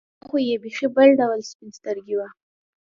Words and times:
دا 0.19 0.23
خو 0.27 0.35
یې 0.47 0.55
بېخي 0.63 0.87
بل 0.95 1.09
ډول 1.19 1.39
سپین 1.49 1.69
سترګي 1.79 2.15
وه. 2.17 2.27